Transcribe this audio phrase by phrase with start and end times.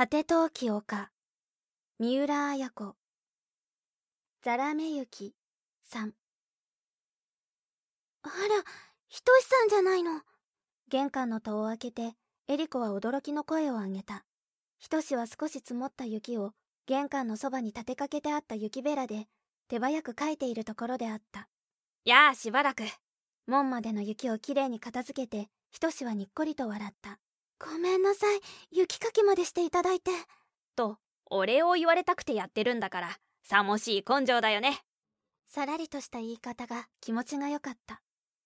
[0.00, 1.10] 果て陶器丘
[1.98, 2.94] 三浦綾子。
[4.42, 5.34] ザラメユキ
[5.84, 6.14] さん。
[8.22, 8.32] あら
[9.08, 10.22] ひとしさんじゃないの。
[10.88, 12.14] 玄関の戸を開けて
[12.48, 14.24] エリコは驚きの声を上げた。
[14.78, 16.52] ひとしは少し積もった雪を
[16.86, 19.26] 玄関のそばに立てかけてあった雪べらで
[19.68, 21.46] 手早くかいているところであった。
[22.06, 22.84] やあしばらく。
[23.46, 27.18] 門までの雪をきれいに片付けてひとしはにっこりと笑った
[27.60, 28.40] ごめんなさい。
[28.70, 30.10] 雪かきまでしていただいて。
[30.76, 30.96] と
[31.26, 33.18] お礼を言われたくてやってるんだから。
[33.42, 34.80] さもしい根性だよね。
[35.46, 38.00] さらりとした言い方が気持ちがよかった。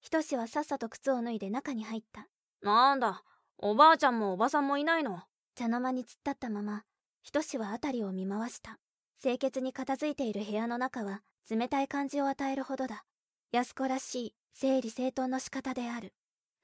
[0.00, 2.28] ひとしはさっさと靴を脱いで中に入った。
[2.62, 3.24] なんだ
[3.58, 5.22] おばあちゃんもおばさんもいないの？
[5.56, 6.84] 茶の間に突っ立ったまま
[7.22, 8.78] ひとしは辺りを見回した。
[9.20, 13.04] 清潔に片付いている部屋の中は冷たい感じを与えるほどだ。
[13.52, 16.14] 安子らしい整理整頓の仕方である。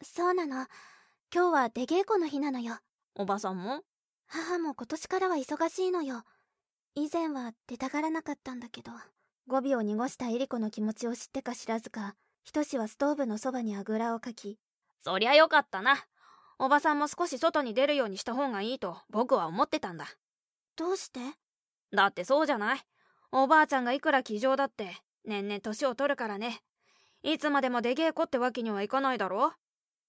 [0.02, 0.66] そうなの
[1.34, 2.76] 今日は出稽古の日なのよ。
[3.16, 3.80] おばさんも？
[4.28, 6.22] 母も今年からは忙しいのよ。
[6.94, 8.92] 以前は出たがらなかったんだけど
[9.48, 14.56] 語尾を濁したエリコの気持ちを知ってか知らずかひとしはストーブのそばにあぐらをかき
[15.00, 15.96] そりゃよかったな。
[16.58, 20.06] おばさんも少し外に出るようにした方がいいと僕は思ってたんだ。
[20.76, 21.20] どうして？
[21.92, 22.80] だってそうじゃない。
[23.32, 24.92] おばあちゃんがいくら気丈だって
[25.24, 26.60] 年々年を取るからね。
[27.24, 29.52] いつまでも出稽古ってわけにはいかないだろ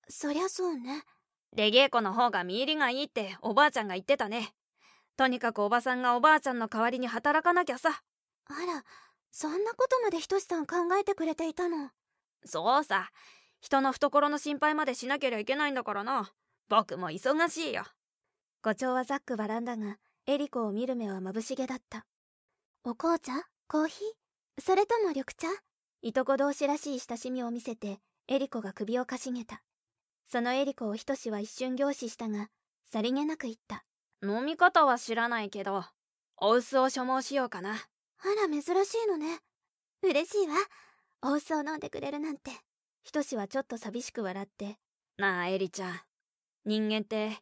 [0.10, 1.04] そりゃそうね。
[1.56, 4.54] 出稽古の方が見入りがいいっておばあちゃんが言ってたね。
[5.16, 8.04] とにかくおばさんがおばあちゃんの代わりに働かなきゃさ。
[8.46, 8.84] あら
[9.32, 11.90] そんなことまでひとしさん考えてくれていたの？
[12.46, 13.10] そうさ。
[13.60, 16.32] 人の懐の心配までしなけりゃいけないんだからな。
[16.70, 17.84] 僕も忙しいよ。
[18.62, 19.98] 誤調はざっくばらんだが
[20.28, 22.06] エリコを見る目はまぶしげだった。
[22.84, 23.34] お紅茶？
[23.68, 24.62] コーヒー？
[24.62, 25.48] それとも緑茶？
[26.02, 29.62] いとこ同士らしい親しみを見せてエリコが首をかしげた
[30.28, 32.50] そのエリコをひとしは一瞬凝視したが
[32.92, 33.84] さりげなく言った。
[34.24, 35.86] 飲み方は知らないけど
[36.38, 37.72] お薄を所望しようかな。
[37.72, 39.40] あら珍しいのね。
[40.04, 40.56] 嬉しいわ。
[41.24, 42.52] お薄を飲んでくれるなんて。
[43.04, 44.78] ひとしはちょっと寂しく笑って。
[45.18, 46.00] なあエリちゃん。
[46.66, 47.38] 人間って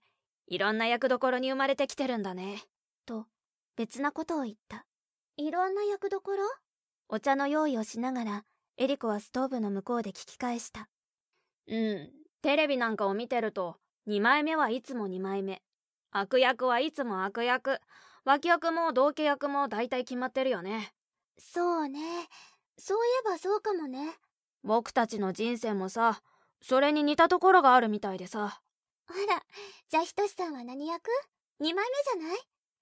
[0.48, 2.62] いろんな役どころに生まれてきてるんだね。
[3.06, 3.26] と
[3.76, 4.86] 別なことを言った。
[5.38, 6.44] いろんな役どころ？
[7.10, 8.44] お茶の用意をしながら
[8.78, 10.88] エリコはストーブの向こうで聞き返した。
[11.68, 12.12] うん
[12.42, 15.62] テレビなんかを見てると2枚目はいつも2枚目。
[16.12, 17.80] 悪役はいつも悪役。
[18.24, 20.94] 脇役も同家役も大体決まってるよね。
[21.38, 22.00] そうね。
[22.78, 24.14] そういえばそうかもね。
[24.64, 26.22] 僕たちの人生もさ
[26.62, 28.62] それに似たところがあるみたいでさ。
[29.08, 29.44] あら
[29.90, 31.04] じゃあひとしさんは何役
[31.62, 32.40] ?2 枚目じゃない？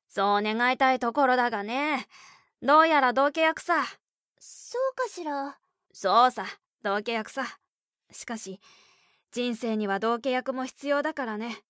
[0.08, 2.08] そう願いたいところだがね。
[2.62, 3.84] どうやら同家役さ。
[4.40, 5.58] そうかしら。
[5.91, 6.46] そうさ
[6.81, 7.46] 同家役さ。
[8.12, 8.62] しかし
[9.33, 11.63] 人生には同家役も必要だからね。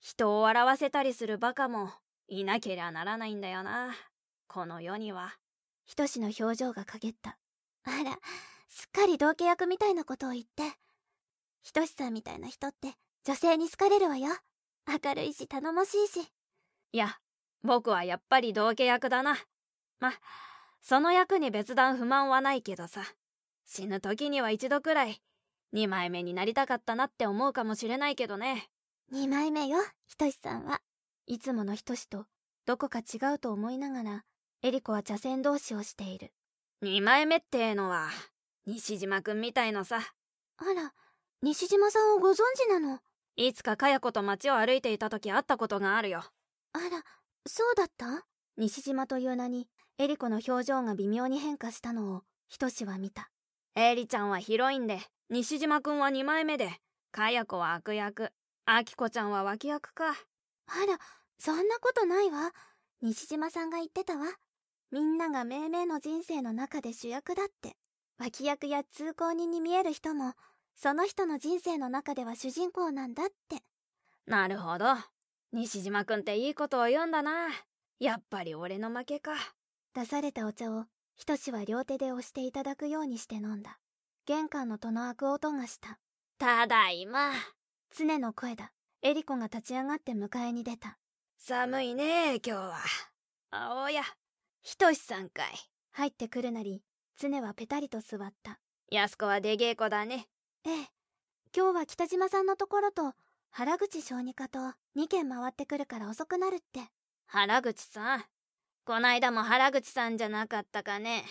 [0.00, 1.90] 人を笑わせたりするバカも
[2.26, 3.94] いなけりゃならないんだよな。
[4.48, 5.36] この世には。
[5.84, 7.38] ひとしの表情が陰った。
[7.84, 8.18] あら
[8.66, 10.64] すっかり同家役みたいなことを言って。
[11.62, 14.30] ひとしさんみたいな人って女性に好かれるわよ。
[14.88, 16.26] 明るいし頼もしいし。
[16.90, 17.18] いや
[17.62, 19.36] 僕はやっぱり同家役だな。
[20.00, 20.12] ま
[20.82, 23.02] その役に別段不満はないけどさ。
[23.64, 25.22] 死ぬ時には一度くらい
[25.74, 28.68] 2枚目になりたかったなって思うかもしれないけどね。
[29.12, 30.80] 2枚目よひとしさんは。
[31.26, 32.26] いつものひとしと
[32.66, 34.24] どこか違うと思いながら
[34.62, 36.32] エリコは茶筅同士をしている。
[36.82, 38.08] 2枚目ってのは
[38.66, 40.00] 西島くんみたいのさ。
[40.58, 40.92] あら
[41.42, 43.00] 西島さんをご存知なの？
[43.36, 46.24] いつかかや子と街を歩いていた時会ったことがあるよ。
[46.72, 47.02] あら
[47.46, 48.24] そうだった？
[48.56, 53.30] 西島という名にエリコの表情が微妙に変化したのをひとしは見た。
[53.74, 56.70] エリちゃんはヒロインで西島くんは2枚目で
[57.10, 58.30] かや子は悪役。
[58.64, 60.10] あきこちゃんは脇役か。
[60.10, 60.98] あら
[61.38, 62.52] そんなことないわ。
[63.02, 64.26] 西島さんが言ってたわ。
[64.92, 67.76] みんなが命名の人生の中で主役だって。
[68.18, 70.34] 脇役や通行人に見える人も
[70.74, 73.56] その人の人生の中では主人公なんだって。
[74.26, 74.86] なるほど。
[75.52, 77.48] 西島くんっていいことを言うんだな。
[77.98, 79.32] やっぱり俺の負けか。
[79.92, 80.84] 出されたお茶を
[81.16, 83.80] ひとしは両手で押していただくようにして飲んだ
[84.26, 86.00] 玄関の戸の開く音がした。
[86.36, 87.30] ただいま。
[87.96, 88.72] 常の声だ。
[89.00, 90.98] エリコが立ち上がって迎えに出た。
[91.38, 92.76] 寒いね今日は。
[93.52, 94.02] あおや。
[94.62, 95.46] ひとしさんかい。
[95.92, 96.82] 入ってくるなり
[97.16, 98.58] 常はペタリと座った。
[98.90, 100.26] 安子は出稽古だね。
[100.64, 100.88] ええ。
[101.56, 103.12] 今日は北島さんのところと
[103.50, 104.58] 原口小児科と
[104.96, 106.80] 2軒回ってくるから遅くなるって。
[107.26, 108.24] 原口さん。
[108.84, 111.24] こないだも原口さんじゃなかったかね。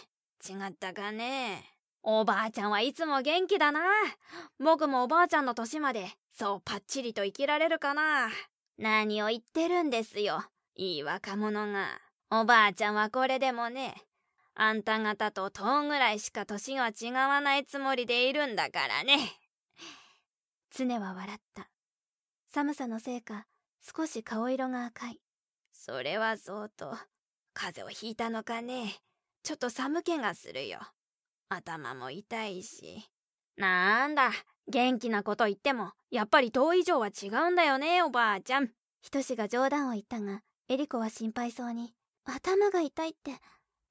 [0.49, 1.74] 違ったかね
[2.07, 3.81] おばあちゃんはいつも元気だな
[4.59, 8.29] 僕もおばあちゃんの年までそうパッチリと生きられるかな
[8.77, 10.43] 何を言ってるんですよ
[10.77, 11.87] いい若者が、
[12.29, 13.95] おばあちゃんはこれでもね、
[14.55, 19.17] あんた方と10ぐらいしか年が違わないつもりでいるんだからね。
[20.77, 21.69] 常は笑った。
[22.53, 23.47] 寒さのせいか、
[23.81, 25.21] 少し顔色が赤い。
[25.71, 26.93] それはそうと、
[27.53, 28.95] 風邪をひいたのかね。
[29.43, 30.79] ちょっと寒気がするよ。
[31.49, 33.09] 頭も痛いし。
[33.57, 34.31] なんだ、
[34.67, 38.71] 元気なこと言っても、やっぱり10以上は違うんだよね、おばあちゃん。
[39.01, 41.93] ひとしが冗談を言ったが、エリコは心配そうに、
[42.25, 43.31] 頭が痛いって、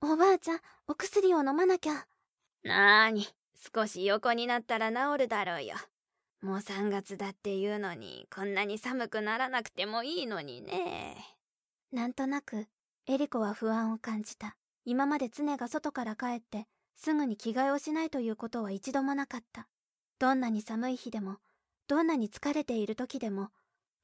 [0.01, 2.07] おばあちゃん、お薬を飲まなきゃ。
[2.65, 3.27] なーに、
[3.75, 5.77] 少し横になったら治るだろうよ。
[6.43, 11.17] もう3月だっていうのに、こんなに寒くならなくてもいいのにね。
[11.93, 12.67] なんとなく、
[13.07, 14.57] エリコは不安を感じた。
[14.85, 19.69] 今まで常が外から帰って、すぐに着替えをしないということは一度もなかった。
[20.19, 21.39] どんなに寒い日でも、
[21.87, 23.51] どんなに疲れている時でも、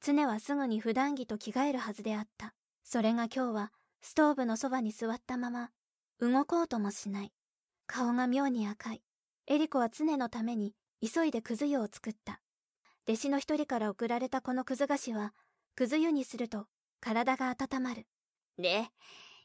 [0.01, 2.53] 常はすぐに普段着と着替えるはずであった。
[2.83, 5.69] それが今日は、ストーブのそばに座ったまま、
[6.19, 7.31] 動こうともしない。
[7.87, 9.01] 顔が妙に赤い。
[9.47, 12.41] エリコは常のために急いでくず湯を作った。
[13.07, 15.33] 弟子の一人から送られたこのくず菓子は、
[15.75, 16.67] くず湯にすると
[16.99, 18.05] 体が温まる。
[18.57, 18.85] で、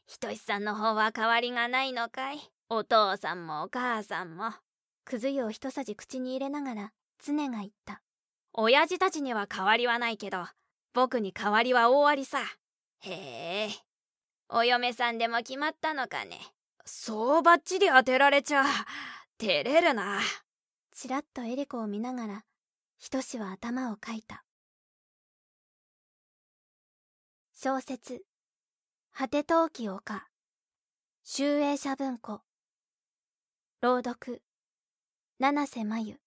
[0.05, 2.39] ひとしさんの方は変わりがないのかい？
[2.69, 4.51] お父さんもお母さんも。
[5.05, 6.91] くず湯を一さじ口に入れながら、
[7.23, 8.01] 常が言った。
[8.51, 10.45] 親父たちには変わりはないけど、
[10.93, 12.39] 僕に変わりは大ありさ。
[12.99, 13.69] へえ。
[14.49, 16.39] お嫁さんでも決まったのかね。
[16.83, 18.65] そうばっちり当てられちゃ、
[19.37, 20.19] 照れるな。
[20.93, 22.43] ちらっとエリコを見ながら、
[22.97, 24.43] ひとしは頭をかいた。
[27.53, 28.23] 小説、
[29.13, 30.27] 果て陶器丘、
[31.23, 32.41] 集英社文庫、
[33.79, 34.41] 朗読、
[35.37, 36.26] 七瀬真由。